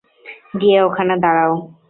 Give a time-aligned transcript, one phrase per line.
[0.61, 1.53] গিয়ে ওখানে দাঁড়াও।